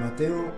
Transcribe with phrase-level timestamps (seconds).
[0.00, 0.52] Mateo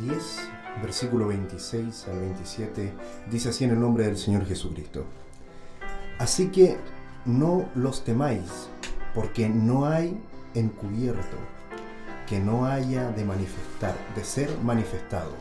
[0.00, 0.48] 10,
[0.82, 2.92] versículo 26 al 27,
[3.30, 5.04] dice así en el nombre del Señor Jesucristo.
[6.18, 6.78] Así que
[7.26, 8.70] no los temáis,
[9.14, 10.18] porque no hay
[10.54, 11.36] encubierto
[12.26, 15.32] que no haya de manifestar, de ser manifestado,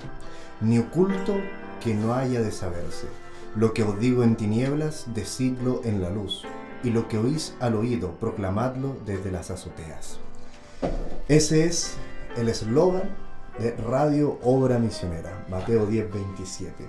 [0.60, 1.36] ni oculto
[1.82, 3.08] que no haya de saberse.
[3.56, 6.44] Lo que os digo en tinieblas, decidlo en la luz,
[6.84, 10.20] y lo que oís al oído, proclamadlo desde las azoteas.
[11.28, 11.96] Ese es
[12.38, 13.04] el eslogan
[13.60, 16.88] de Radio Obra Misionera, Mateo 10, 27.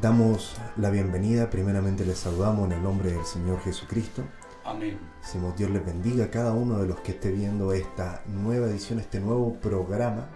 [0.00, 4.22] Damos la bienvenida, primeramente les saludamos en el nombre del Señor Jesucristo.
[4.64, 4.98] Amén.
[5.22, 8.98] Decimos Dios les bendiga a cada uno de los que esté viendo esta nueva edición,
[8.98, 10.28] este nuevo programa.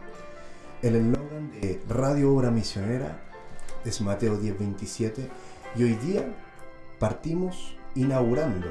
[0.82, 3.20] El eslogan de Radio Obra Misionera
[3.84, 5.28] es Mateo 10, 27
[5.76, 6.24] y hoy día
[6.98, 8.68] partimos inaugurando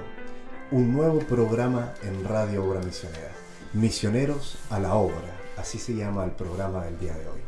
[0.72, 3.39] un nuevo programa en Radio Obra Misionera.
[3.74, 7.40] Misioneros a la Obra, así se llama el programa del día de hoy,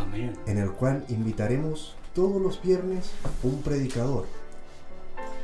[0.00, 0.32] Amén.
[0.46, 3.10] en el cual invitaremos todos los viernes
[3.42, 4.26] un predicador.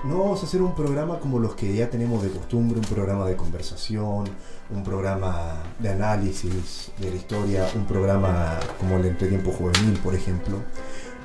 [0.05, 3.27] No vamos a hacer un programa como los que ya tenemos de costumbre, un programa
[3.27, 4.25] de conversación,
[4.71, 10.59] un programa de análisis de la historia, un programa como el Entretiempo Juvenil, por ejemplo.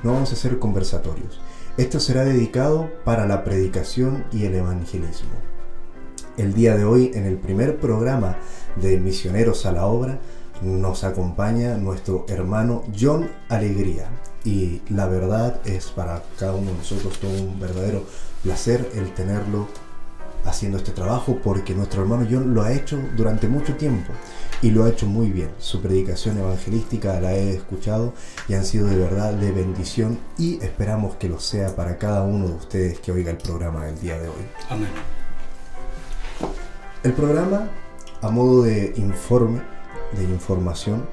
[0.02, 1.40] No vamos a hacer conversatorios.
[1.76, 5.57] Esto será dedicado para la predicación y el evangelismo.
[6.38, 8.36] El día de hoy, en el primer programa
[8.76, 10.20] de Misioneros a la Obra,
[10.62, 14.08] nos acompaña nuestro hermano John Alegría.
[14.44, 18.04] Y la verdad es para cada uno de nosotros todo un verdadero
[18.44, 19.66] placer el tenerlo
[20.44, 24.12] haciendo este trabajo porque nuestro hermano John lo ha hecho durante mucho tiempo
[24.62, 25.50] y lo ha hecho muy bien.
[25.58, 28.14] Su predicación evangelística la he escuchado
[28.48, 32.46] y han sido de verdad de bendición y esperamos que lo sea para cada uno
[32.46, 34.46] de ustedes que oiga el programa del día de hoy.
[34.70, 35.17] Amén.
[37.04, 37.70] El programa,
[38.22, 39.62] a modo de informe,
[40.16, 41.04] de información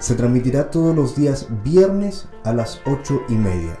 [0.00, 3.78] se transmitirá todos los días viernes a las 8 y media.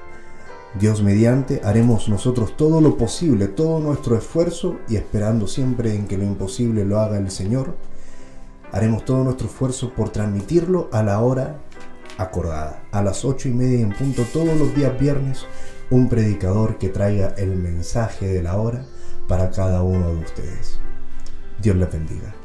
[0.78, 6.18] Dios mediante, haremos nosotros todo lo posible, todo nuestro esfuerzo y esperando siempre en que
[6.18, 7.74] lo imposible lo haga el Señor,
[8.70, 11.56] haremos todo nuestro esfuerzo por transmitirlo a la hora
[12.16, 15.46] acordada, a las 8 y media en punto todos los días viernes,
[15.90, 18.84] un predicador que traiga el mensaje de la hora
[19.26, 20.78] para cada uno de ustedes.
[21.60, 22.39] Dios les bendiga.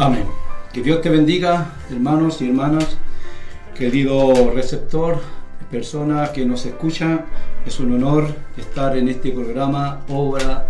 [0.00, 0.26] Amén.
[0.72, 2.96] Que Dios te bendiga, hermanos y hermanas,
[3.76, 5.18] querido receptor,
[5.72, 7.24] persona que nos escucha.
[7.66, 10.68] Es un honor estar en este programa, obra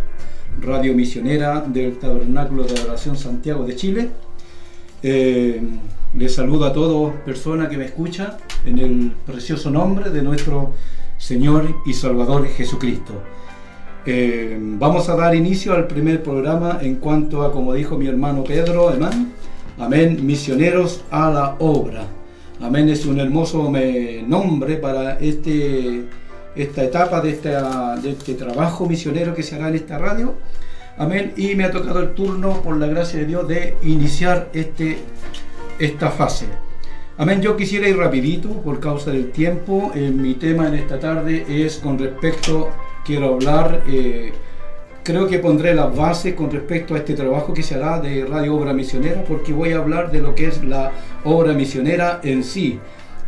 [0.62, 4.08] radio misionera del Tabernáculo de Adoración Santiago de Chile.
[5.02, 5.60] Eh,
[6.14, 10.72] les saludo a todas personas que me escuchan en el precioso nombre de nuestro
[11.18, 13.12] Señor y Salvador Jesucristo.
[14.06, 18.44] Eh, vamos a dar inicio al primer programa en cuanto a, como dijo mi hermano
[18.44, 19.32] Pedro, amén,
[19.78, 22.04] amén, misioneros a la obra.
[22.60, 26.04] Amén, es un hermoso me, nombre para este,
[26.56, 30.34] esta etapa de, esta, de este trabajo misionero que se hará en esta radio.
[30.96, 34.98] Amén, y me ha tocado el turno, por la gracia de Dios, de iniciar este,
[35.78, 36.46] esta fase.
[37.16, 39.92] Amén, yo quisiera ir rapidito por causa del tiempo.
[39.94, 42.70] Eh, mi tema en esta tarde es con respecto
[43.08, 44.34] quiero hablar, eh,
[45.02, 48.54] creo que pondré las bases con respecto a este trabajo que se hará de Radio
[48.54, 50.92] Obra Misionera, porque voy a hablar de lo que es la
[51.24, 52.78] obra misionera en sí.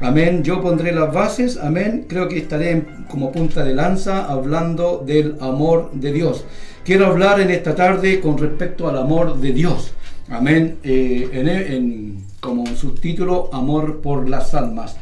[0.02, 5.36] Amén, yo pondré las bases, amén, creo que estaré como punta de lanza hablando del
[5.40, 6.44] amor de Dios.
[6.84, 9.94] Quiero hablar en esta tarde con respecto al amor de Dios.
[10.28, 14.96] Amén, eh, como subtítulo, Amor por las almas.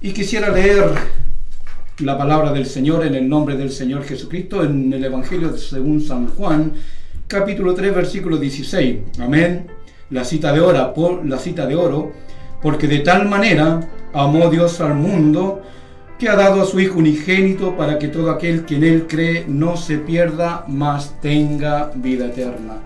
[0.00, 0.90] Y quisiera leer
[2.00, 6.28] la palabra del Señor en el nombre del Señor Jesucristo en el Evangelio según San
[6.28, 6.72] Juan,
[7.26, 8.98] capítulo 3, versículo 16.
[9.18, 9.66] Amén.
[10.10, 12.12] La cita de oro, por, la cita de oro,
[12.62, 13.80] porque de tal manera
[14.12, 15.62] amó Dios al mundo
[16.20, 19.44] que ha dado a su Hijo unigénito para que todo aquel que en él cree
[19.48, 22.76] no se pierda, mas tenga vida eterna.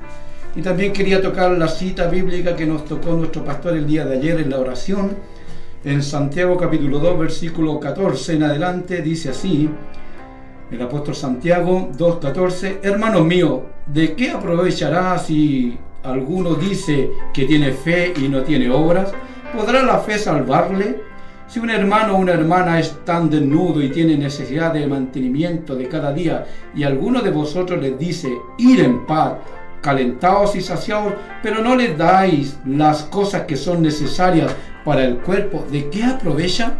[0.57, 4.16] Y también quería tocar la cita bíblica que nos tocó nuestro pastor el día de
[4.16, 5.16] ayer en la oración
[5.84, 9.68] en Santiago capítulo 2, versículo 14 en adelante, dice así,
[10.70, 18.12] el apóstol Santiago 2.14, hermanos míos, ¿de qué aprovechará si alguno dice que tiene fe
[18.16, 19.12] y no tiene obras?
[19.56, 21.00] ¿Podrá la fe salvarle?
[21.48, 25.88] Si un hermano o una hermana es tan desnudo y tiene necesidad de mantenimiento de
[25.88, 29.34] cada día y alguno de vosotros les dice, ir en paz,
[29.82, 31.12] calentados y saciados,
[31.42, 36.74] pero no les dais las cosas que son necesarias para el cuerpo, ¿de qué aprovecha?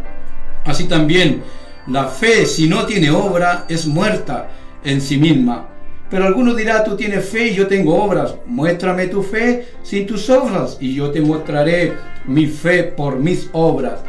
[0.65, 1.43] Así también,
[1.87, 4.49] la fe, si no tiene obra, es muerta
[4.83, 5.67] en sí misma.
[6.09, 8.35] Pero alguno dirá, tú tienes fe y yo tengo obras.
[8.45, 11.93] Muéstrame tu fe sin tus obras y yo te mostraré
[12.25, 14.01] mi fe por mis obras.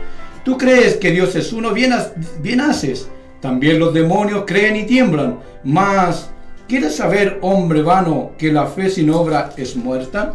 [0.45, 3.09] Tú crees que Dios es uno, bien, haces.
[3.41, 5.39] También los demonios creen y tiemblan.
[5.65, 6.31] Mas,
[6.69, 10.35] ¿quieres saber, hombre vano, que la fe sin obra es muerta?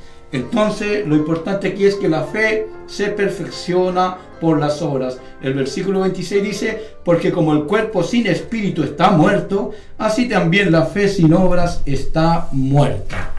[0.31, 5.17] Entonces, lo importante aquí es que la fe se perfecciona por las obras.
[5.41, 10.85] El versículo 26 dice, porque como el cuerpo sin espíritu está muerto, así también la
[10.85, 13.31] fe sin obras está muerta.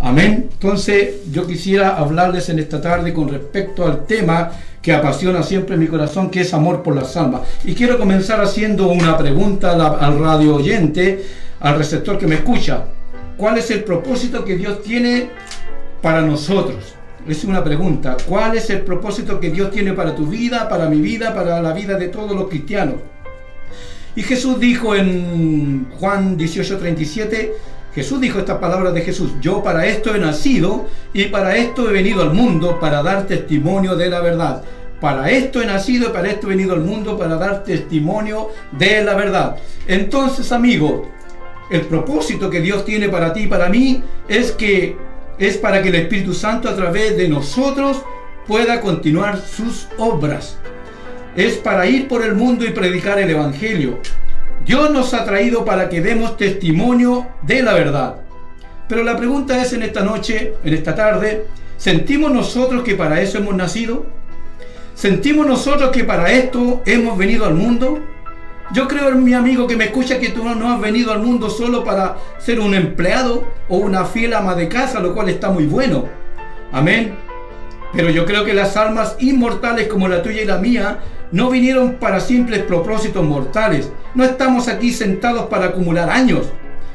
[0.00, 0.48] Amén.
[0.52, 4.50] Entonces, yo quisiera hablarles en esta tarde con respecto al tema
[4.82, 7.42] que apasiona siempre mi corazón, que es amor por las almas.
[7.64, 11.24] Y quiero comenzar haciendo una pregunta al radio oyente,
[11.60, 12.84] al receptor que me escucha.
[13.36, 15.30] ¿Cuál es el propósito que Dios tiene
[16.02, 16.94] para nosotros?
[17.26, 18.16] Es una pregunta.
[18.26, 21.72] ¿Cuál es el propósito que Dios tiene para tu vida, para mi vida, para la
[21.72, 22.96] vida de todos los cristianos?
[24.16, 27.52] Y Jesús dijo en Juan 18:37,
[27.94, 31.92] Jesús dijo estas palabras de Jesús, yo para esto he nacido y para esto he
[31.92, 34.62] venido al mundo, para dar testimonio de la verdad.
[35.00, 39.04] Para esto he nacido y para esto he venido al mundo, para dar testimonio de
[39.04, 39.56] la verdad.
[39.86, 41.10] Entonces, amigo,
[41.70, 44.96] el propósito que Dios tiene para ti y para mí es que
[45.38, 48.02] es para que el Espíritu Santo a través de nosotros
[48.46, 50.58] pueda continuar sus obras.
[51.36, 54.00] Es para ir por el mundo y predicar el Evangelio.
[54.64, 58.16] Dios nos ha traído para que demos testimonio de la verdad.
[58.88, 61.46] Pero la pregunta es en esta noche, en esta tarde,
[61.76, 64.06] ¿sentimos nosotros que para eso hemos nacido?
[64.94, 68.00] ¿Sentimos nosotros que para esto hemos venido al mundo?
[68.72, 71.84] Yo creo, mi amigo que me escucha, que tú no has venido al mundo solo
[71.84, 76.04] para ser un empleado o una fiel ama de casa, lo cual está muy bueno.
[76.70, 77.14] Amén.
[77.94, 80.98] Pero yo creo que las almas inmortales como la tuya y la mía
[81.32, 83.90] no vinieron para simples propósitos mortales.
[84.14, 86.46] No estamos aquí sentados para acumular años.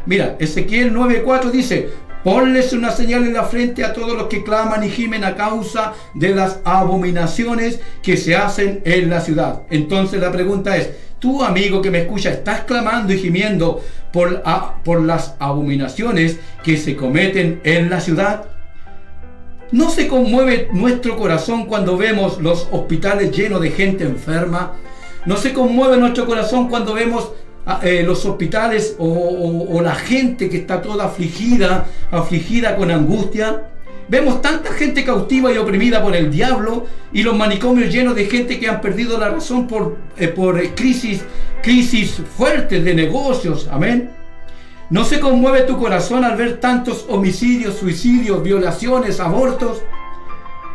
[0.05, 1.89] Mira, Ezequiel 9:4 dice,
[2.23, 5.93] Ponles una señal en la frente a todos los que claman y gimen a causa
[6.13, 9.63] de las abominaciones que se hacen en la ciudad.
[9.69, 10.91] Entonces la pregunta es,
[11.23, 13.81] tú amigo que me escucha, estás clamando y gimiendo
[14.11, 14.43] por,
[14.83, 18.43] por las abominaciones que se cometen en la ciudad?
[19.71, 24.73] ¿No se conmueve nuestro corazón cuando vemos los hospitales llenos de gente enferma?
[25.25, 27.31] ¿No se conmueve nuestro corazón cuando vemos
[27.65, 33.69] ah, eh, los hospitales o, la gente que está toda afligida, afligida con angustia?
[34.07, 38.59] Vemos tanta gente cautiva y oprimida por el diablo y los manicomios llenos de gente
[38.59, 41.23] que han perdido la razón por, eh, por crisis,
[41.61, 43.69] crisis fuertes de negocios.
[43.71, 44.11] Amén.
[44.89, 49.81] ¿No se conmueve tu corazón al ver tantos homicidios, suicidios, violaciones, abortos?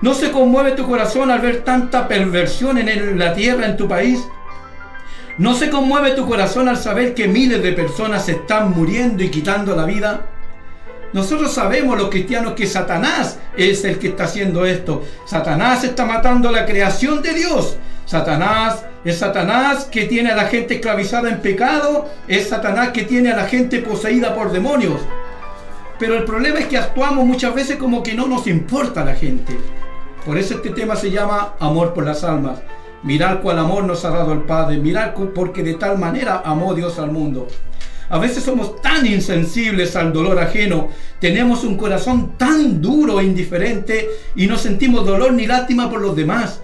[0.00, 4.20] ¿No se conmueve tu corazón al ver tanta perversión en la tierra en tu país?
[5.36, 9.76] ¿No se conmueve tu corazón al saber que miles de personas están muriendo y quitando
[9.76, 10.26] la vida?
[11.12, 15.02] Nosotros sabemos los cristianos que Satanás es el que está haciendo esto.
[15.24, 17.76] Satanás está matando la creación de Dios.
[18.04, 22.08] Satanás es Satanás que tiene a la gente esclavizada en pecado.
[22.26, 25.00] Es Satanás que tiene a la gente poseída por demonios.
[25.98, 29.58] Pero el problema es que actuamos muchas veces como que no nos importa la gente.
[30.24, 32.60] Por eso este tema se llama amor por las almas.
[33.02, 34.76] Mirar cuál amor nos ha dado el Padre.
[34.76, 37.48] Mirar porque de tal manera amó Dios al mundo.
[38.10, 40.88] A veces somos tan insensibles al dolor ajeno,
[41.20, 46.16] tenemos un corazón tan duro e indiferente y no sentimos dolor ni lástima por los
[46.16, 46.60] demás.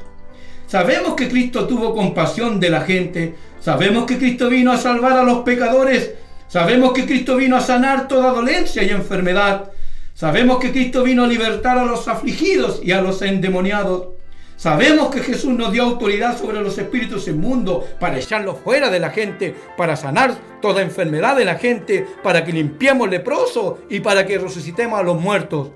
[0.66, 5.22] Sabemos que Cristo tuvo compasión de la gente, sabemos que Cristo vino a salvar a
[5.22, 6.12] los pecadores,
[6.48, 9.70] sabemos que Cristo vino a sanar toda dolencia y enfermedad,
[10.14, 14.08] sabemos que Cristo vino a libertar a los afligidos y a los endemoniados.
[14.56, 19.10] Sabemos que Jesús nos dio autoridad sobre los espíritus inmundos para echarlos fuera de la
[19.10, 24.38] gente, para sanar toda enfermedad de la gente, para que limpiemos leprosos y para que
[24.38, 25.70] resucitemos a los muertos.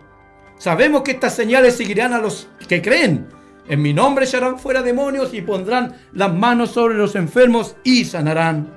[0.58, 3.28] Sabemos que estas señales seguirán a los que creen.
[3.68, 8.72] En mi nombre echarán fuera demonios y pondrán las manos sobre los enfermos y sanarán.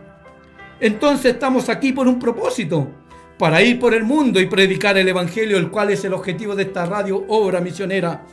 [0.79, 2.87] Entonces estamos aquí por un propósito,
[3.37, 6.63] para ir por el mundo y predicar el Evangelio, el cual es el objetivo de
[6.63, 8.23] esta radio obra misionera.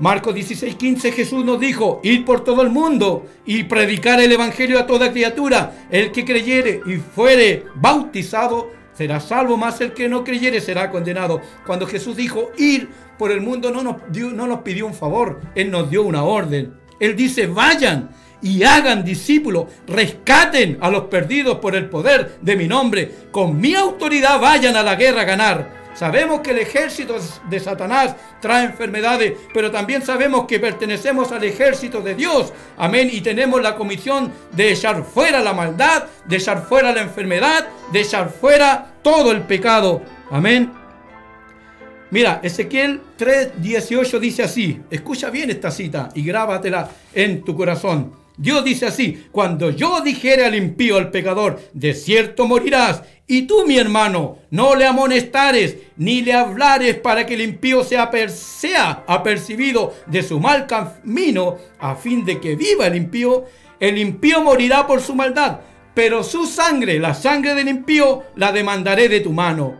[0.00, 4.86] Marcos 16:15 Jesús nos dijo, ir por todo el mundo y predicar el Evangelio a
[4.86, 5.86] toda criatura.
[5.90, 11.40] El que creyere y fuere bautizado será salvo, más el que no creyere será condenado.
[11.66, 13.96] Cuando Jesús dijo ir por el mundo no nos,
[14.32, 16.74] no nos pidió un favor, Él nos dio una orden.
[17.00, 22.66] Él dice, vayan y hagan discípulos, rescaten a los perdidos por el poder de mi
[22.68, 23.10] nombre.
[23.30, 25.83] Con mi autoridad vayan a la guerra a ganar.
[25.94, 27.16] Sabemos que el ejército
[27.48, 32.52] de Satanás trae enfermedades, pero también sabemos que pertenecemos al ejército de Dios.
[32.76, 33.08] Amén.
[33.12, 38.00] Y tenemos la comisión de echar fuera la maldad, de echar fuera la enfermedad, de
[38.00, 40.02] echar fuera todo el pecado.
[40.30, 40.72] Amén.
[42.10, 44.80] Mira, Ezequiel 3:18 dice así.
[44.90, 48.23] Escucha bien esta cita y grábatela en tu corazón.
[48.36, 53.64] Dios dice así, cuando yo dijere al impío, al pecador, de cierto morirás, y tú,
[53.66, 59.94] mi hermano, no le amonestares, ni le hablares para que el impío sea, sea apercibido
[60.06, 63.44] de su mal camino, a fin de que viva el impío,
[63.78, 65.60] el impío morirá por su maldad,
[65.94, 69.78] pero su sangre, la sangre del impío, la demandaré de tu mano.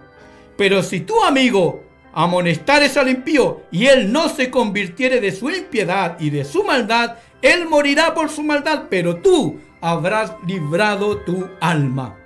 [0.56, 6.16] Pero si tú, amigo, amonestares al impío y él no se convirtiere de su impiedad
[6.20, 12.16] y de su maldad, él morirá por su maldad, pero tú habrás librado tu alma.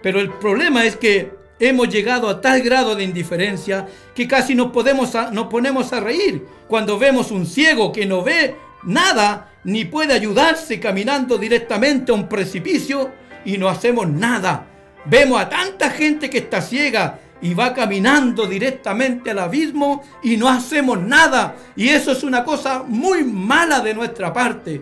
[0.00, 4.70] Pero el problema es que hemos llegado a tal grado de indiferencia que casi nos,
[4.70, 8.54] podemos nos ponemos a reír cuando vemos un ciego que no ve
[8.84, 13.10] nada ni puede ayudarse caminando directamente a un precipicio
[13.44, 14.66] y no hacemos nada.
[15.04, 20.48] Vemos a tanta gente que está ciega y va caminando directamente al abismo y no
[20.48, 21.56] hacemos nada.
[21.76, 24.80] Y eso es una cosa muy mala de nuestra parte.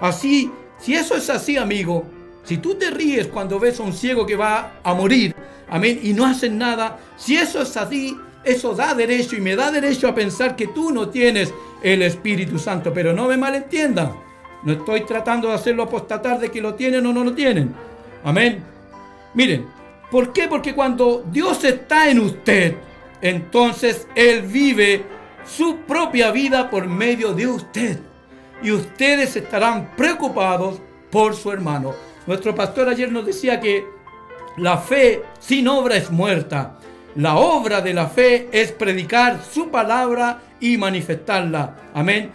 [0.00, 2.04] Así, si eso es así, amigo,
[2.44, 5.34] si tú te ríes cuando ves a un ciego que va a morir,
[5.68, 9.70] amén, y no hacen nada, si eso es así, eso da derecho y me da
[9.70, 12.92] derecho a pensar que tú no tienes el Espíritu Santo.
[12.92, 14.12] Pero no me malentiendan.
[14.64, 17.74] No estoy tratando de hacerlo apostatar de que lo tienen o no lo tienen.
[18.24, 18.62] Amén.
[19.34, 19.66] Miren,
[20.12, 20.46] ¿Por qué?
[20.46, 22.76] Porque cuando Dios está en usted,
[23.22, 25.06] entonces Él vive
[25.42, 27.98] su propia vida por medio de usted.
[28.62, 31.94] Y ustedes estarán preocupados por su hermano.
[32.26, 33.86] Nuestro pastor ayer nos decía que
[34.58, 36.78] la fe sin obra es muerta.
[37.14, 41.74] La obra de la fe es predicar su palabra y manifestarla.
[41.94, 42.30] Amén.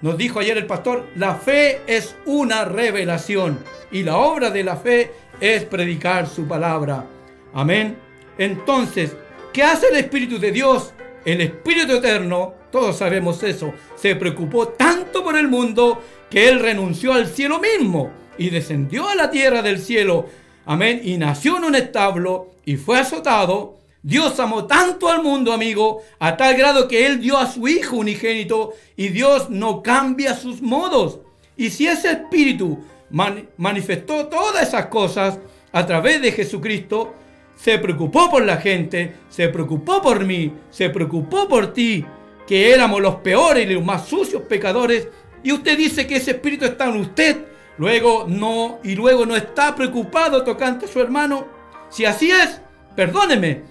[0.00, 3.58] Nos dijo ayer el pastor, la fe es una revelación
[3.92, 7.06] y la obra de la fe es predicar su palabra.
[7.52, 7.96] Amén.
[8.38, 9.16] Entonces,
[9.52, 10.92] ¿qué hace el Espíritu de Dios?
[11.24, 17.12] El Espíritu Eterno, todos sabemos eso, se preocupó tanto por el mundo que Él renunció
[17.12, 20.26] al cielo mismo y descendió a la tierra del cielo.
[20.64, 21.00] Amén.
[21.04, 23.78] Y nació en un establo y fue azotado.
[24.02, 27.96] Dios amó tanto al mundo, amigo, a tal grado que Él dio a su Hijo
[27.96, 31.18] unigénito y Dios no cambia sus modos.
[31.56, 32.78] Y si ese Espíritu
[33.10, 35.38] manifestó todas esas cosas
[35.72, 37.14] a través de Jesucristo,
[37.54, 42.04] se preocupó por la gente, se preocupó por mí, se preocupó por ti,
[42.46, 45.08] que éramos los peores y los más sucios pecadores,
[45.42, 47.36] y usted dice que ese espíritu está en usted,
[47.78, 51.46] luego no, y luego no está preocupado tocante a su hermano.
[51.88, 52.60] Si así es,
[52.96, 53.62] perdóneme,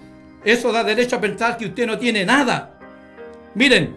[0.44, 2.78] eso da derecho a pensar que usted no tiene nada.
[3.54, 3.94] Miren,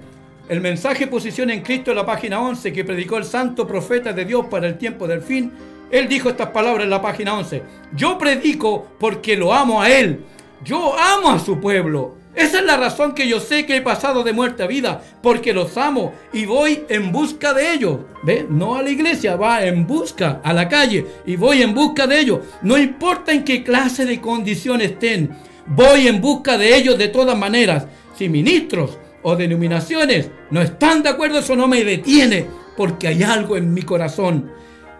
[0.49, 4.25] el mensaje Posición en Cristo en la página 11 que predicó el santo profeta de
[4.25, 5.51] Dios para el tiempo del fin
[5.93, 7.61] él dijo estas palabras en la página 11.
[7.95, 10.21] Yo predico porque lo amo a Él.
[10.65, 12.15] Yo amo a su pueblo.
[12.33, 15.53] Esa es la razón que yo sé que he pasado de muerte a vida, porque
[15.53, 17.99] los amo y voy en busca de ellos.
[18.23, 18.47] ¿Ve?
[18.49, 22.19] No a la iglesia, va en busca a la calle y voy en busca de
[22.19, 22.39] ellos.
[22.63, 25.29] No importa en qué clase de condición estén,
[25.67, 27.85] voy en busca de ellos de todas maneras.
[28.17, 32.45] Si ministros o denominaciones no están de acuerdo, eso no me detiene,
[32.77, 34.51] porque hay algo en mi corazón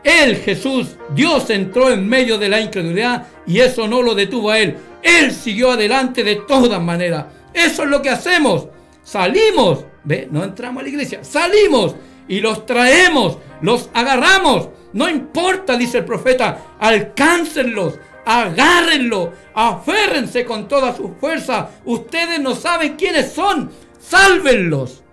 [0.04, 4.60] él, Jesús, Dios entró en medio de la incredulidad y eso no lo detuvo a
[4.60, 4.76] él.
[5.02, 7.26] Él siguió adelante de todas maneras.
[7.54, 8.68] Eso es lo que hacemos.
[9.02, 10.28] Salimos, ¿ve?
[10.30, 11.24] No entramos a la iglesia.
[11.24, 11.96] Salimos
[12.28, 14.70] y los traemos, los agarramos.
[14.92, 21.70] No importa, dice el profeta, alcáncenlos, agárrenlos, aférrense con toda su fuerza.
[21.86, 23.72] Ustedes no saben quiénes son,
[24.04, 25.04] sálvenlos.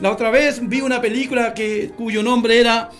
[0.00, 2.90] La otra vez vi una película que, cuyo nombre era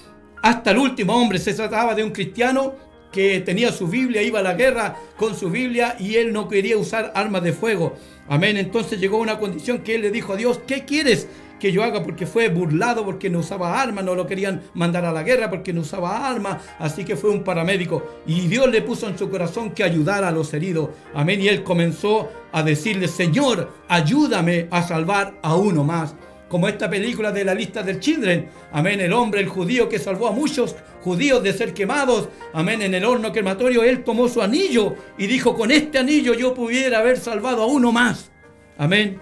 [0.43, 1.39] hasta el último hombre.
[1.39, 2.75] Se trataba de un cristiano
[3.13, 6.77] que tenía su Biblia, iba a la guerra con su Biblia y él no quería
[6.77, 7.97] usar armas de fuego.
[8.29, 8.57] Amén.
[8.57, 12.03] Entonces llegó una condición que él le dijo a Dios, ¿qué quieres que yo haga?
[12.03, 15.73] Porque fue burlado porque no usaba armas, no lo querían mandar a la guerra porque
[15.73, 18.23] no usaba armas, así que fue un paramédico.
[18.27, 20.91] Y Dios le puso en su corazón que ayudara a los heridos.
[21.15, 21.41] Amén.
[21.41, 26.15] Y él comenzó a decirle, Señor, ayúdame a salvar a uno más
[26.49, 28.49] como esta película de la lista del Children.
[28.73, 32.29] Amén, el hombre, el judío que salvó a muchos judíos de ser quemados.
[32.53, 36.55] Amén, en el horno crematorio él tomó su anillo y dijo, con este anillo yo
[36.55, 38.31] pudiera haber salvado a uno más.
[38.79, 39.19] Amén.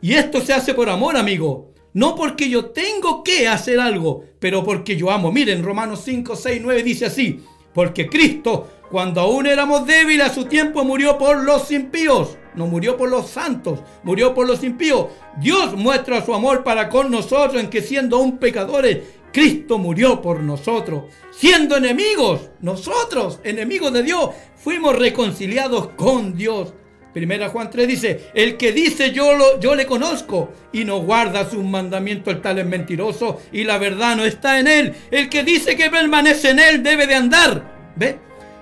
[0.00, 1.70] Y esto se hace por amor, amigo.
[1.92, 5.32] No porque yo tengo que hacer algo, pero porque yo amo.
[5.32, 7.40] Miren, Romanos 5, 6, 9 dice así.
[7.74, 12.36] Porque Cristo, cuando aún éramos débiles a su tiempo, murió por los impíos.
[12.54, 15.06] No murió por los santos, murió por los impíos.
[15.38, 18.98] Dios muestra su amor para con nosotros en que siendo aún pecadores,
[19.32, 21.04] Cristo murió por nosotros.
[21.30, 26.74] Siendo enemigos, nosotros, enemigos de Dios, fuimos reconciliados con Dios.
[27.12, 31.48] Primera Juan 3 dice, el que dice yo, lo, yo le conozco y no guarda
[31.48, 34.94] sus mandamientos, el tal es mentiroso y la verdad no está en él.
[35.10, 38.18] El que dice que permanece en él debe de andar, ¿ve?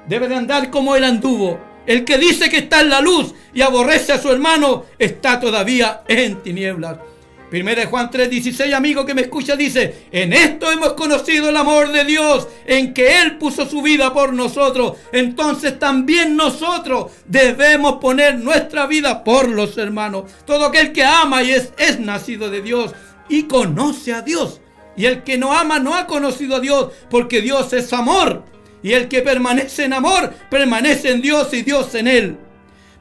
[0.07, 1.61] Debe de andar como él anduvo.
[1.87, 6.03] El que dice que está en la luz y aborrece a su hermano está todavía
[6.09, 6.99] en tinieblas.
[7.51, 11.91] Primera de Juan 3:16, amigo que me escucha, dice, en esto hemos conocido el amor
[11.93, 14.99] de Dios, en que Él puso su vida por nosotros.
[15.13, 20.25] Entonces también nosotros debemos poner nuestra vida por los hermanos.
[20.45, 22.93] Todo aquel que ama y es, es nacido de Dios
[23.29, 24.61] y conoce a Dios.
[24.97, 28.45] Y el que no ama no ha conocido a Dios, porque Dios es amor.
[28.83, 32.37] Y el que permanece en amor, permanece en Dios y Dios en él.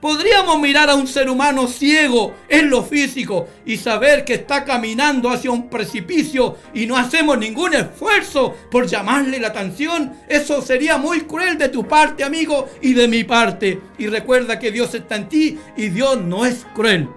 [0.02, 5.30] Podríamos mirar a un ser humano ciego en lo físico y saber que está caminando
[5.30, 10.14] hacia un precipicio y no hacemos ningún esfuerzo por llamarle la atención.
[10.30, 13.82] Eso sería muy cruel de tu parte, amigo, y de mi parte.
[13.98, 17.10] Y recuerda que Dios está en ti y Dios no es cruel.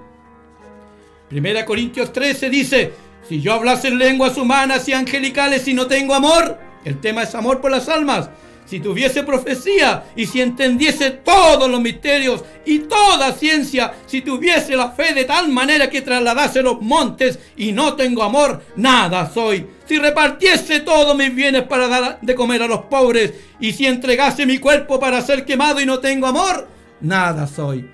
[1.28, 2.92] Primera Corintios 13 dice,
[3.28, 7.34] si yo hablase en lenguas humanas y angelicales y no tengo amor, el tema es
[7.34, 8.30] amor por las almas
[8.70, 14.92] si tuviese profecía y si entendiese todos los misterios y toda ciencia, si tuviese la
[14.92, 19.66] fe de tal manera que trasladase los montes y no tengo amor, nada soy.
[19.86, 24.46] Si repartiese todos mis bienes para dar de comer a los pobres y si entregase
[24.46, 26.68] mi cuerpo para ser quemado y no tengo amor,
[27.00, 27.90] nada soy.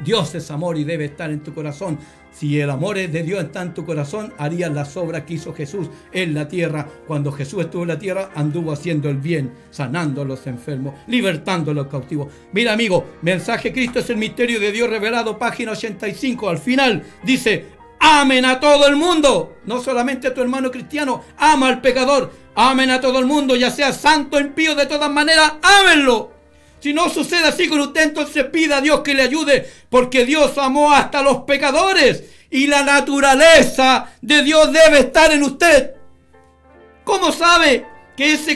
[0.00, 1.98] Dios es amor y debe estar en tu corazón.
[2.38, 5.88] Si el amor de Dios está en tu corazón, harías las obras que hizo Jesús
[6.12, 6.86] en la tierra.
[7.08, 11.72] Cuando Jesús estuvo en la tierra, anduvo haciendo el bien, sanando a los enfermos, libertando
[11.72, 12.32] a los cautivos.
[12.52, 16.48] Mira, amigo, mensaje Cristo es el misterio de Dios revelado, página 85.
[16.48, 17.66] Al final dice,
[17.98, 19.56] amen a todo el mundo.
[19.66, 22.30] No solamente a tu hermano cristiano, ama al pecador.
[22.54, 26.37] Amen a todo el mundo, ya sea santo, impío, de todas maneras, ámenlo.
[26.80, 30.56] Si no sucede así con usted, entonces pida a Dios que le ayude, porque Dios
[30.58, 35.94] amó hasta los pecadores y la naturaleza de Dios debe estar en usted.
[37.04, 37.86] ¿Cómo sabe
[38.16, 38.54] que ese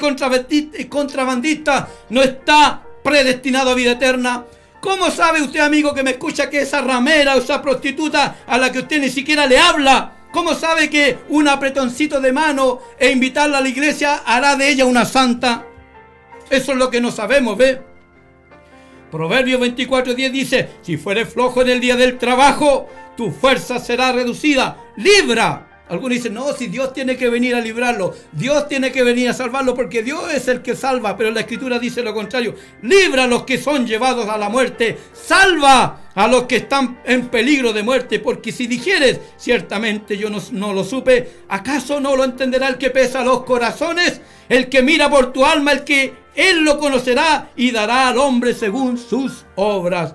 [0.88, 4.44] contrabandista no está predestinado a vida eterna?
[4.80, 8.70] ¿Cómo sabe usted, amigo, que me escucha que esa ramera o esa prostituta a la
[8.70, 13.58] que usted ni siquiera le habla, ¿Cómo sabe que un apretoncito de mano e invitarla
[13.58, 15.66] a la iglesia hará de ella una santa?
[16.48, 17.91] Eso es lo que no sabemos, ¿ve?
[19.12, 24.79] Proverbio 24.10 dice, si fueres flojo en el día del trabajo, tu fuerza será reducida.
[24.96, 25.68] Libra.
[25.90, 29.35] Algunos dicen, no, si Dios tiene que venir a librarlo, Dios tiene que venir a
[29.35, 32.55] salvarlo porque Dios es el que salva, pero la escritura dice lo contrario.
[32.81, 37.29] Libra a los que son llevados a la muerte, salva a los que están en
[37.29, 42.25] peligro de muerte, porque si dijeres, ciertamente yo no, no lo supe, ¿acaso no lo
[42.25, 44.22] entenderá el que pesa los corazones?
[44.48, 48.55] El que mira por tu alma, el que él lo conocerá y dará al hombre
[48.55, 50.14] según sus obras.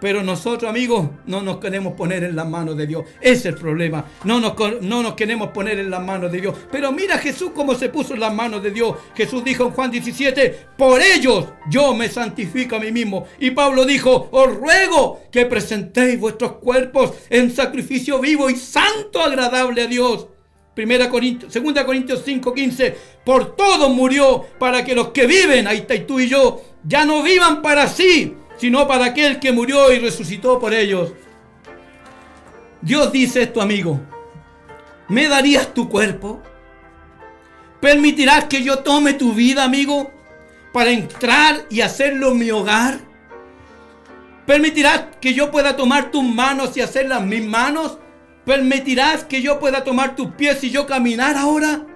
[0.00, 3.04] Pero nosotros, amigos, no nos queremos poner en las manos de Dios.
[3.20, 4.06] Ese es el problema.
[4.24, 6.56] No nos, no nos queremos poner en las manos de Dios.
[6.72, 8.96] Pero mira Jesús cómo se puso en las manos de Dios.
[9.14, 13.26] Jesús dijo en Juan 17, por ellos yo me santifico a mí mismo.
[13.38, 19.82] Y Pablo dijo, os ruego que presentéis vuestros cuerpos en sacrificio vivo y santo agradable
[19.82, 20.28] a Dios.
[20.74, 25.94] Primera Corintios, 2 Corintios 5:15, por todo murió para que los que viven, ahí está
[25.94, 29.98] y tú y yo, ya no vivan para sí, sino para aquel que murió y
[29.98, 31.12] resucitó por ellos.
[32.82, 34.00] Dios dice esto, amigo,
[35.08, 36.42] ¿me darías tu cuerpo?
[37.80, 40.10] ¿Permitirás que yo tome tu vida, amigo,
[40.72, 43.00] para entrar y hacerlo mi hogar?
[44.46, 47.98] ¿Permitirás que yo pueda tomar tus manos y hacerlas mis manos?
[48.44, 51.86] ¿Permitirás que yo pueda tomar tus pies y yo caminar ahora?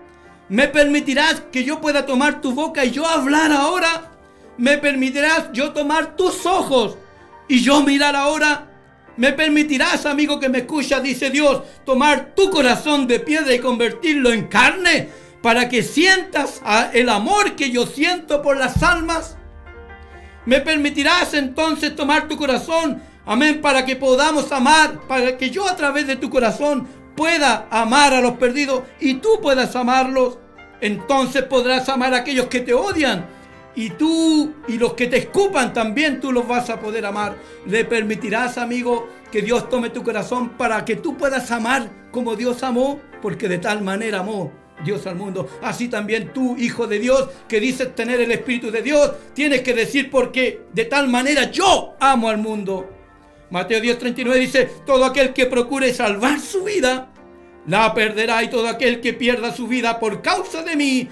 [0.49, 4.13] ¿Me permitirás que yo pueda tomar tu boca y yo hablar ahora?
[4.59, 6.99] ¿Me permitirás yo tomar tus ojos
[7.49, 8.71] y yo mirar ahora?
[9.17, 14.33] ¿Me permitirás, amigo que me escucha, dice Dios, tomar tu corazón de piedra y convertirlo
[14.33, 15.09] en carne
[15.41, 16.61] para que sientas
[16.93, 19.37] el amor que yo siento por las almas?
[20.45, 25.77] ¿Me permitirás entonces tomar tu corazón Amén, para que podamos amar, para que yo a
[25.77, 30.39] través de tu corazón pueda amar a los perdidos y tú puedas amarlos.
[30.81, 33.27] Entonces podrás amar a aquellos que te odian.
[33.77, 37.37] Y tú y los que te escupan también tú los vas a poder amar.
[37.67, 42.63] Le permitirás, amigo, que Dios tome tu corazón para que tú puedas amar como Dios
[42.63, 44.53] amó, porque de tal manera amó
[44.85, 45.49] Dios al mundo.
[45.63, 49.75] Así también tú, hijo de Dios, que dices tener el Espíritu de Dios, tienes que
[49.75, 52.91] decir porque de tal manera yo amo al mundo.
[53.51, 57.13] Mateo 10:39 dice, todo aquel que procure salvar su vida,
[57.67, 61.09] la perderá y todo aquel que pierda su vida por causa de mí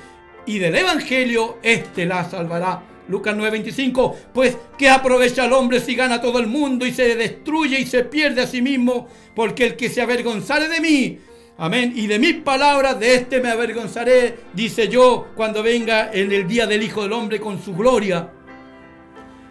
[0.47, 2.83] y del Evangelio, éste la salvará.
[3.09, 7.79] Lucas 9:25, pues ¿qué aprovecha el hombre si gana todo el mundo y se destruye
[7.81, 9.09] y se pierde a sí mismo?
[9.35, 11.18] Porque el que se avergonzare de mí,
[11.59, 16.47] amén, y de mis palabras, de este me avergonzaré, dice yo, cuando venga en el
[16.47, 18.31] día del Hijo del Hombre con su gloria.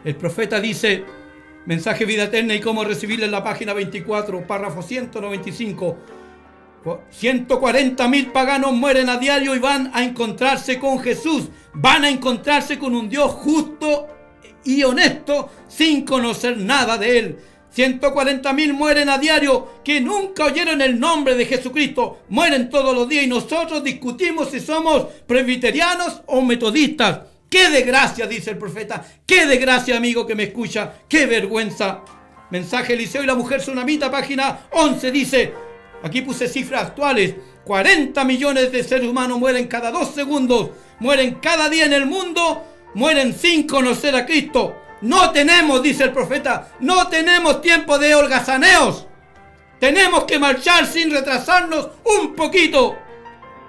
[0.03, 1.03] El profeta dice,
[1.65, 5.97] mensaje vida eterna y cómo recibirla en la página 24, párrafo 195.
[7.11, 11.49] 140 mil paganos mueren a diario y van a encontrarse con Jesús.
[11.73, 14.07] Van a encontrarse con un Dios justo
[14.63, 17.39] y honesto sin conocer nada de Él.
[17.69, 22.19] 140 mil mueren a diario que nunca oyeron el nombre de Jesucristo.
[22.29, 27.30] Mueren todos los días y nosotros discutimos si somos presbiterianos o metodistas.
[27.51, 29.05] Qué desgracia, dice el profeta.
[29.27, 30.93] Qué desgracia, amigo que me escucha.
[31.09, 31.99] Qué vergüenza.
[32.49, 35.53] Mensaje Eliseo y la mujer tsunamita, página 11, dice,
[36.01, 37.35] aquí puse cifras actuales.
[37.65, 40.69] 40 millones de seres humanos mueren cada dos segundos.
[40.99, 42.63] Mueren cada día en el mundo.
[42.93, 44.73] Mueren sin conocer a Cristo.
[45.01, 49.07] No tenemos, dice el profeta, no tenemos tiempo de holgazaneos.
[49.77, 52.97] Tenemos que marchar sin retrasarnos un poquito.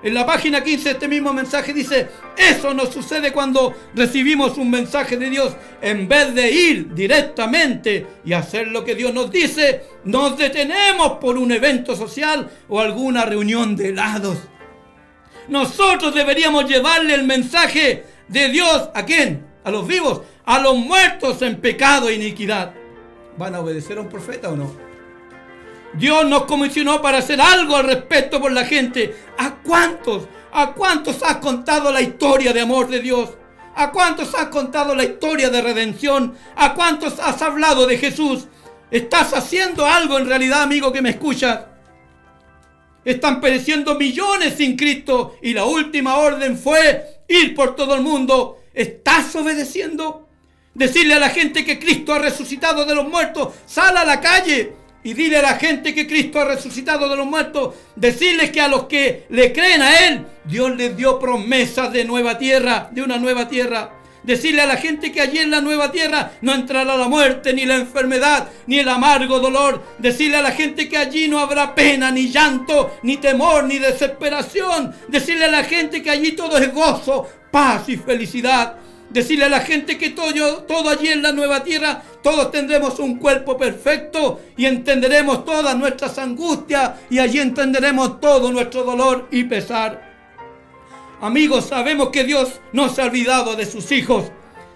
[0.03, 5.17] En la página 15 este mismo mensaje dice, eso nos sucede cuando recibimos un mensaje
[5.17, 5.55] de Dios.
[5.81, 11.39] En vez de ir directamente y hacer lo que Dios nos dice, nos detenemos por
[11.39, 14.39] un evento social o alguna reunión de helados.
[15.49, 19.47] Nosotros deberíamos llevarle el mensaje de Dios a quién?
[19.63, 22.75] A los vivos, a los muertos en pecado e iniquidad.
[23.39, 24.92] ¿Van a obedecer a un profeta o no?
[25.95, 29.15] Dios nos comisionó para hacer algo al respecto por la gente.
[29.39, 30.25] ¿A cuántos?
[30.53, 33.31] ¿A cuántos has contado la historia de amor de Dios?
[33.75, 36.35] ¿A cuántos has contado la historia de redención?
[36.57, 38.47] ¿A cuántos has hablado de Jesús?
[38.91, 41.61] ¿Estás haciendo algo en realidad, amigo que me escuchas?
[43.05, 48.59] Están pereciendo millones sin Cristo y la última orden fue ir por todo el mundo.
[48.73, 50.29] ¿Estás obedeciendo?
[50.75, 53.55] Decirle a la gente que Cristo ha resucitado de los muertos.
[53.67, 57.27] Sal a la calle y dile a la gente que Cristo ha resucitado de los
[57.27, 57.75] muertos.
[57.97, 62.39] Decirles que a los que le creen a Él, Dios les dio promesas de nueva
[62.39, 63.99] tierra, de una nueva tierra.
[64.23, 67.67] Decirle a la gente que allí en la nueva tierra no entrará la muerte, ni
[67.67, 69.83] la enfermedad, ni el amargo dolor.
[69.99, 74.95] Decirle a la gente que allí no habrá pena, ni llanto, ni temor, ni desesperación.
[75.09, 78.77] Decirle a la gente que allí todo es gozo, paz y felicidad.
[79.13, 83.19] Decirle a la gente que todo, todo allí en la nueva tierra, todos tendremos un
[83.19, 90.11] cuerpo perfecto y entenderemos todas nuestras angustias y allí entenderemos todo nuestro dolor y pesar.
[91.21, 94.25] Amigos, sabemos que Dios no se ha olvidado de sus hijos.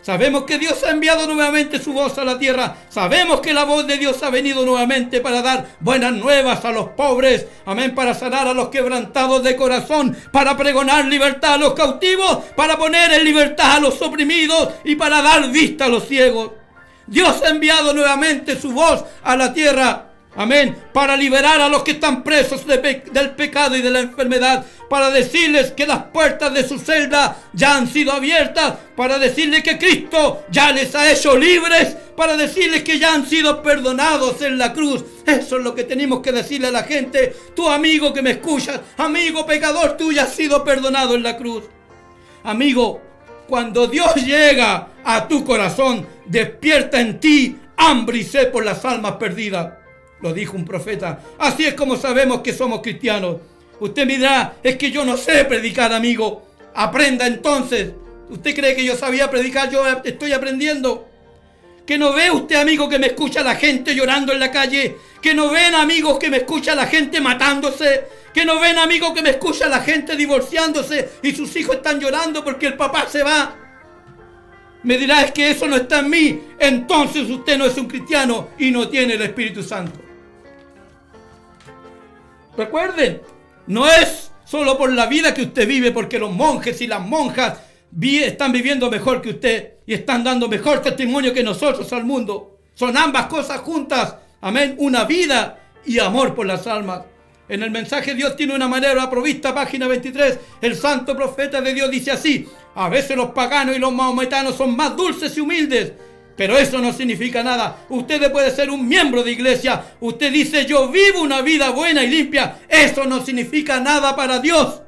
[0.06, 2.76] Sabemos que Dios ha enviado nuevamente su voz a la tierra.
[2.90, 6.90] Sabemos que la voz de Dios ha venido nuevamente para dar buenas nuevas a los
[6.90, 7.44] pobres.
[7.64, 7.92] Amén.
[7.92, 10.16] Para sanar a los quebrantados de corazón.
[10.30, 12.38] Para pregonar libertad a los cautivos.
[12.54, 14.74] Para poner en libertad a los oprimidos.
[14.84, 16.52] Y para dar vista a los ciegos.
[17.08, 20.05] Dios ha enviado nuevamente su voz a la tierra
[20.36, 20.76] Amén.
[20.92, 24.66] Para liberar a los que están presos del pecado y de la enfermedad.
[24.88, 28.74] Para decirles que las puertas de su celda ya han sido abiertas.
[28.94, 31.96] Para decirles que Cristo ya les ha hecho libres.
[32.14, 35.04] Para decirles que ya han sido perdonados en la cruz.
[35.26, 37.34] Eso es lo que tenemos que decirle a la gente.
[37.54, 41.64] Tu amigo que me escuchas, amigo pecador, tú ya has sido perdonado en la cruz.
[42.44, 43.00] Amigo,
[43.48, 49.12] cuando Dios llega a tu corazón, despierta en ti hambre y sed por las almas
[49.12, 49.85] perdidas.
[50.20, 51.20] Lo dijo un profeta.
[51.38, 53.36] Así es como sabemos que somos cristianos.
[53.80, 56.46] Usted me dirá, es que yo no sé predicar, amigo.
[56.74, 57.92] Aprenda entonces.
[58.28, 59.70] ¿Usted cree que yo sabía predicar?
[59.70, 61.08] Yo estoy aprendiendo.
[61.86, 64.96] Que no ve usted, amigo, que me escucha la gente llorando en la calle.
[65.22, 68.04] Que no ven, amigos, que me escucha la gente matándose.
[68.34, 72.44] Que no ven, amigos, que me escucha la gente divorciándose y sus hijos están llorando
[72.44, 73.65] porque el papá se va.
[74.86, 76.40] Me dirá, es que eso no está en mí.
[76.60, 79.98] Entonces usted no es un cristiano y no tiene el Espíritu Santo.
[82.56, 83.20] Recuerden,
[83.66, 87.58] no es solo por la vida que usted vive, porque los monjes y las monjas
[88.00, 92.60] están viviendo mejor que usted y están dando mejor testimonio que nosotros al mundo.
[92.74, 94.14] Son ambas cosas juntas.
[94.40, 94.76] Amén.
[94.78, 97.02] Una vida y amor por las almas.
[97.48, 100.38] En el mensaje Dios tiene una manera provista, página 23.
[100.60, 102.46] El santo profeta de Dios dice así.
[102.76, 105.92] A veces los paganos y los maometanos son más dulces y humildes
[106.36, 107.86] Pero eso no significa nada.
[107.88, 109.94] Usted puede ser un miembro de iglesia.
[110.00, 112.58] Usted dice, yo vivo una vida buena y limpia.
[112.68, 114.82] Eso no significa nada para Dios.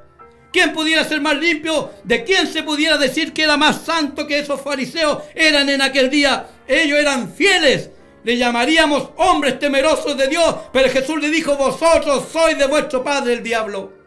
[0.53, 1.91] ¿Quién pudiera ser más limpio?
[2.05, 6.11] ¿De quién se pudiera decir que era más santo que esos fariseos eran en aquel
[6.11, 6.47] día?
[6.66, 7.89] Ellos eran fieles.
[8.24, 10.55] Le llamaríamos hombres temerosos de Dios.
[10.74, 13.98] Pero Jesús le dijo, vosotros sois de vuestro padre el diablo.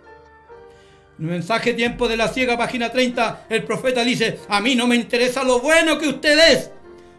[1.22, 5.44] Mensaje Tiempo de la Ciega, página 30, el profeta dice, a mí no me interesa
[5.44, 6.72] lo bueno que usted es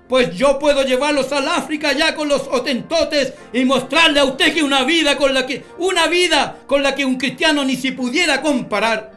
[0.09, 4.63] pues yo puedo llevarlos al África ya con los otentotes y mostrarle a usted que
[4.63, 8.43] una vida con la que una vida con la que un cristiano ni se pudiera
[8.43, 9.13] comparar.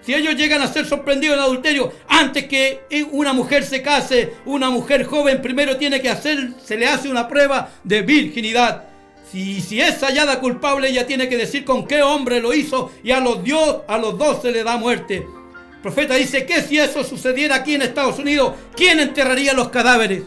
[0.00, 4.70] Si ellos llegan a ser sorprendidos en adulterio antes que una mujer se case, una
[4.70, 8.84] mujer joven primero tiene que hacer, se le hace una prueba de virginidad.
[9.30, 13.10] Si, si es hallada culpable, ella tiene que decir con qué hombre lo hizo y
[13.10, 15.16] a los, Dios, a los dos se le da muerte.
[15.16, 20.22] El profeta dice que si eso sucediera aquí en Estados Unidos, ¿quién enterraría los cadáveres?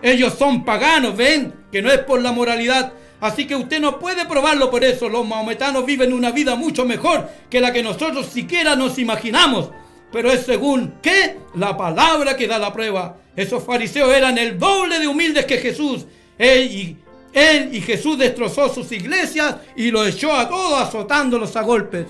[0.00, 2.92] Ellos son paganos, ven, que no es por la moralidad.
[3.20, 5.08] Así que usted no puede probarlo por eso.
[5.08, 9.70] Los maometanos viven una vida mucho mejor que la que nosotros siquiera nos imaginamos.
[10.12, 11.36] Pero es según qué?
[11.54, 13.18] La palabra que da la prueba.
[13.34, 16.06] Esos fariseos eran el doble de humildes que Jesús.
[16.38, 16.96] Él y,
[17.32, 22.06] él y Jesús destrozó sus iglesias y lo echó a todos azotándolos a golpes.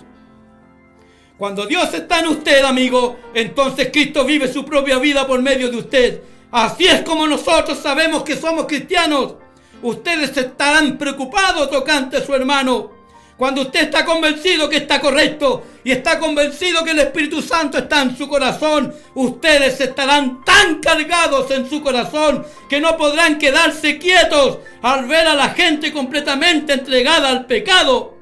[1.37, 5.77] Cuando Dios está en usted, amigo, entonces Cristo vive su propia vida por medio de
[5.77, 6.21] usted.
[6.51, 9.35] Así es como nosotros sabemos que somos cristianos.
[9.83, 12.98] Ustedes estarán preocupados tocante a su hermano.
[13.39, 18.03] Cuando usted está convencido que está correcto y está convencido que el Espíritu Santo está
[18.03, 24.59] en su corazón, ustedes estarán tan cargados en su corazón que no podrán quedarse quietos
[24.83, 28.17] al ver a la gente completamente entregada al pecado.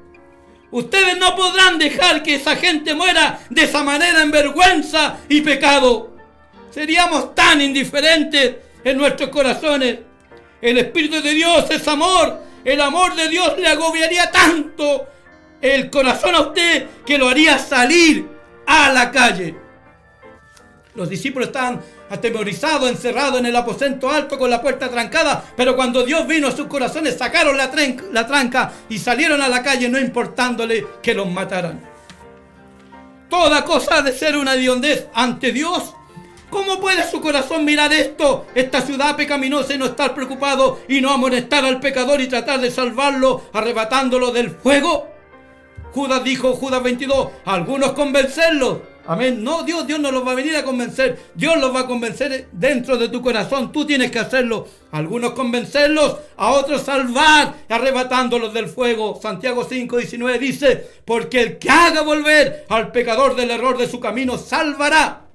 [0.69, 6.15] Ustedes no podrán dejar que esa gente muera de esa manera en vergüenza y pecado.
[6.69, 9.97] Seríamos tan indiferentes en nuestros corazones.
[10.61, 12.46] El Espíritu de Dios es amor.
[12.67, 15.07] El amor de Dios le agobiaría tanto
[15.61, 18.27] el corazón a usted que lo haría salir
[18.65, 19.55] a la calle.
[20.93, 26.03] Los discípulos estaban atemorizados, encerrados en el aposento alto con la puerta trancada, pero cuando
[26.03, 27.71] Dios vino a sus corazones sacaron la,
[28.11, 31.81] la tranca y salieron a la calle no importándole que los mataran.
[33.29, 35.93] Toda cosa ha de ser una hediondez ante Dios.
[36.49, 41.11] ¿Cómo puede su corazón mirar esto, esta ciudad pecaminosa y no estar preocupado y no
[41.11, 45.07] amonestar al pecador y tratar de salvarlo arrebatándolo del fuego?
[45.93, 48.77] Judas dijo, Judas 22, algunos convencerlos
[49.07, 49.41] Amén.
[49.41, 51.17] No, Dios, Dios no los va a venir a convencer.
[51.33, 53.71] Dios los va a convencer dentro de tu corazón.
[53.71, 54.67] Tú tienes que hacerlo.
[54.91, 59.17] Algunos convencerlos, a otros salvar, arrebatándolos del fuego.
[59.21, 64.01] Santiago 5, 19 dice, porque el que haga volver al pecador del error de su
[64.01, 65.26] camino, salvará.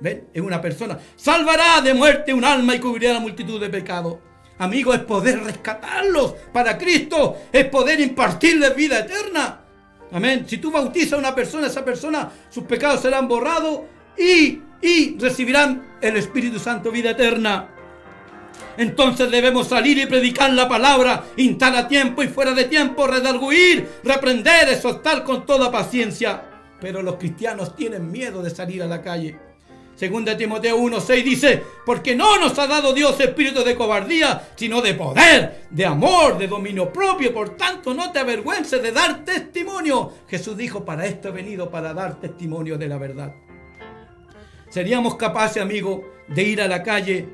[0.00, 0.28] ¿Ven?
[0.32, 0.98] Es una persona.
[1.16, 4.18] Salvará de muerte un alma y cubrirá la multitud de pecados.
[4.58, 7.36] Amigo, es poder rescatarlos para Cristo.
[7.52, 9.60] Es poder impartirles vida eterna.
[10.12, 10.44] Amén.
[10.46, 13.80] Si tú bautizas a una persona, esa persona, sus pecados serán borrados
[14.16, 17.70] y, y recibirán el Espíritu Santo vida eterna.
[18.78, 23.88] Entonces debemos salir y predicar la palabra, instar a tiempo y fuera de tiempo, redarguir,
[24.04, 26.42] reprender, exhortar con toda paciencia.
[26.80, 29.38] Pero los cristianos tienen miedo de salir a la calle.
[29.96, 34.92] Segunda Timoteo 1:6 dice, porque no nos ha dado Dios espíritu de cobardía, sino de
[34.92, 37.32] poder, de amor, de dominio propio.
[37.32, 40.12] Por tanto, no te avergüences de dar testimonio.
[40.28, 43.34] Jesús dijo, para esto he venido, para dar testimonio de la verdad.
[44.68, 47.26] ¿Seríamos capaces, amigo, de ir a la calle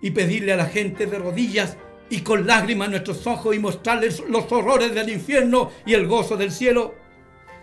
[0.00, 1.76] y pedirle a la gente de rodillas
[2.10, 6.36] y con lágrimas en nuestros ojos y mostrarles los horrores del infierno y el gozo
[6.36, 6.94] del cielo?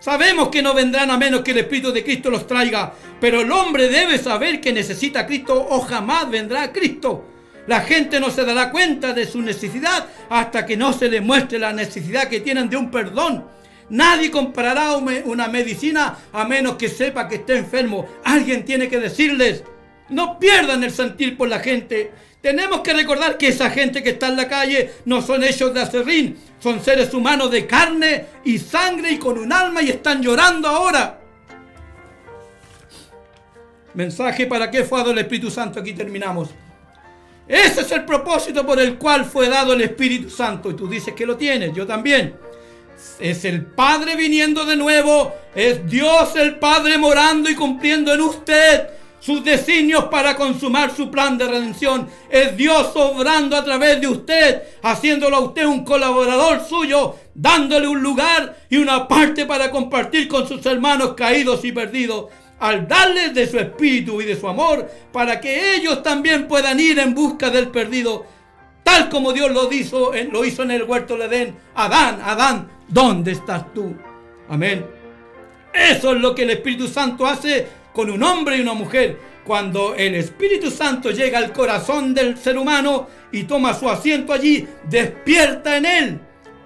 [0.02, 3.52] Sabemos que no vendrán a menos que el Espíritu de Cristo los traiga, pero el
[3.52, 7.24] hombre debe saber que necesita a Cristo o jamás vendrá a Cristo.
[7.68, 11.60] La gente no se dará cuenta de su necesidad hasta que no se le muestre
[11.60, 13.44] la necesidad que tienen de un perdón.
[13.90, 18.04] Nadie comprará una medicina a menos que sepa que está enfermo.
[18.24, 19.62] Alguien tiene que decirles,
[20.08, 22.10] no pierdan el sentir por la gente.
[22.42, 25.80] Tenemos que recordar que esa gente que está en la calle no son ellos de
[25.80, 30.68] acerrín, son seres humanos de carne y sangre y con un alma y están llorando
[30.68, 31.20] ahora.
[33.94, 35.78] Mensaje para qué fue dado el Espíritu Santo.
[35.78, 36.48] Aquí terminamos.
[37.46, 40.70] Ese es el propósito por el cual fue dado el Espíritu Santo.
[40.70, 42.34] Y tú dices que lo tienes, yo también.
[43.20, 45.32] Es el Padre viniendo de nuevo.
[45.54, 48.88] Es Dios el Padre morando y cumpliendo en usted
[49.22, 52.08] sus designios para consumar su plan de redención.
[52.28, 58.02] Es Dios obrando a través de usted, haciéndolo a usted un colaborador suyo, dándole un
[58.02, 62.26] lugar y una parte para compartir con sus hermanos caídos y perdidos.
[62.58, 66.96] al darles de su espíritu y de su amor, para que ellos también puedan ir
[67.00, 68.24] en busca del perdido,
[68.84, 71.56] tal como Dios lo hizo, lo hizo en el huerto de Edén.
[71.74, 73.96] Adán, Adán, ¿dónde estás tú?
[74.48, 74.86] Amén.
[75.74, 79.32] Eso es lo que el Espíritu Santo hace con un hombre y una mujer.
[79.44, 84.66] Cuando el Espíritu Santo llega al corazón del ser humano y toma su asiento allí,
[84.88, 86.20] despierta en él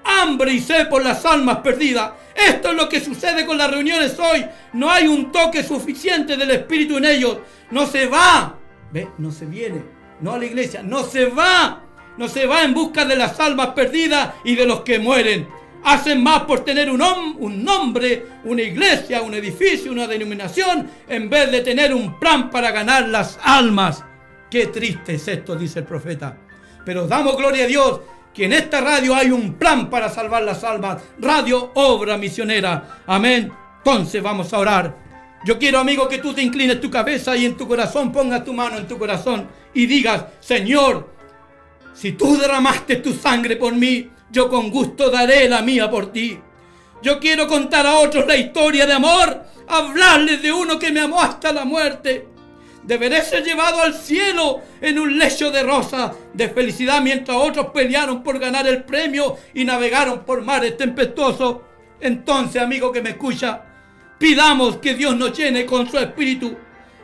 [0.07, 2.13] hambre y sed por las almas perdidas.
[2.35, 4.45] Esto es lo que sucede con las reuniones hoy.
[4.73, 7.39] No hay un toque suficiente del Espíritu en ellos.
[7.71, 8.59] No se va.
[8.93, 9.09] ¿Ve?
[9.19, 9.83] No se viene.
[10.21, 10.83] No a la iglesia.
[10.83, 11.83] No se va.
[12.17, 15.49] No se va en busca de las almas perdidas y de los que mueren.
[15.87, 21.61] Hacen más por tener un, nombre, una iglesia, un edificio, una denominación, en vez de
[21.61, 24.03] tener un plan para ganar las almas.
[24.51, 26.37] Qué triste es esto, dice el profeta.
[26.85, 28.01] Pero damos gloria a Dios
[28.35, 31.01] que en esta radio hay un plan para salvar las almas.
[31.21, 33.03] Radio Obra Misionera.
[33.07, 33.53] Amén.
[33.79, 34.97] Entonces vamos a orar.
[35.45, 38.53] Yo quiero, amigo, que tú te inclines tu cabeza y en tu corazón pongas tu
[38.53, 41.15] mano en tu corazón y digas, Señor,
[41.95, 46.39] si tú derramaste tu sangre por mí, yo con gusto daré la mía por ti.
[47.03, 51.21] Yo quiero contar a otros la historia de amor, hablarles de uno que me amó
[51.21, 52.37] hasta la muerte
[52.87, 58.23] Deberé ser llevado al cielo en un lecho de rosa de felicidad mientras otros pelearon
[58.23, 61.57] por ganar el premio y navegaron por mares tempestuosos.
[61.99, 63.61] Entonces, amigo que me escucha,
[64.19, 66.57] pidamos que Dios nos llene con su espíritu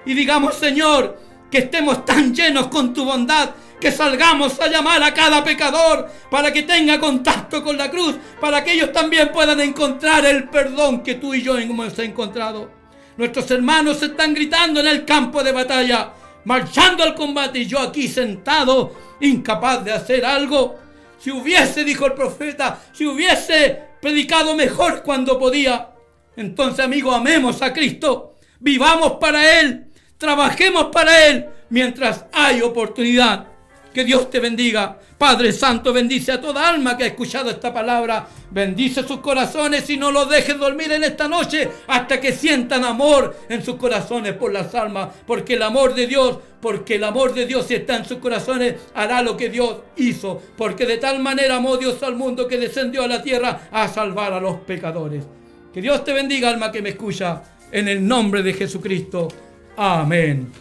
[0.06, 1.18] y digamos, Señor,
[1.50, 3.50] que estemos tan llenos con tu bondad
[3.83, 8.62] que salgamos a llamar a cada pecador para que tenga contacto con la cruz, para
[8.62, 12.70] que ellos también puedan encontrar el perdón que tú y yo hemos encontrado.
[13.16, 16.12] Nuestros hermanos están gritando en el campo de batalla,
[16.45, 20.78] marchando al combate y yo aquí sentado, incapaz de hacer algo.
[21.18, 25.89] Si hubiese, dijo el profeta, si hubiese predicado mejor cuando podía.
[26.37, 29.87] Entonces, amigo, amemos a Cristo, vivamos para Él,
[30.18, 33.51] trabajemos para Él mientras hay oportunidad.
[33.93, 34.99] Que Dios te bendiga.
[35.18, 38.26] Padre Santo, bendice a toda alma que ha escuchado esta palabra.
[38.51, 43.36] Bendice sus corazones y no los dejes dormir en esta noche hasta que sientan amor
[43.49, 45.11] en sus corazones por las almas.
[45.26, 48.76] Porque el amor de Dios, porque el amor de Dios si está en sus corazones,
[48.95, 50.43] hará lo que Dios hizo.
[50.57, 54.32] Porque de tal manera amó Dios al mundo que descendió a la tierra a salvar
[54.32, 55.24] a los pecadores.
[55.72, 57.43] Que Dios te bendiga, alma que me escucha.
[57.70, 59.28] En el nombre de Jesucristo.
[59.76, 60.53] Amén.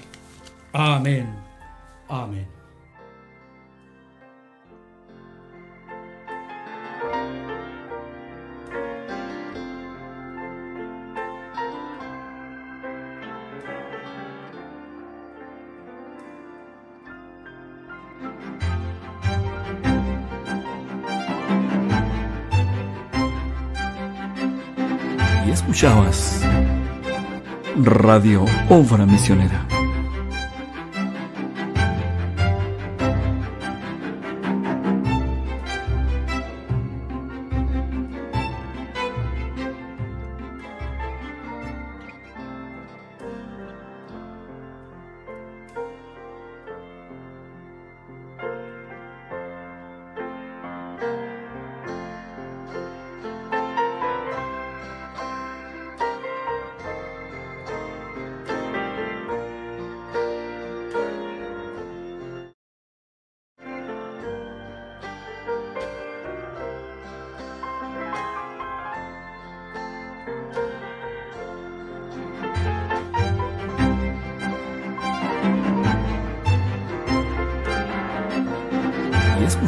[0.74, 1.28] Amén.
[2.08, 2.51] Amén.
[25.72, 26.42] Escuchabas
[27.78, 29.81] Radio Obra Misionera.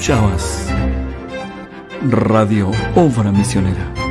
[0.04, 0.68] Escuchabas
[2.10, 4.03] Radio Obra Misionera.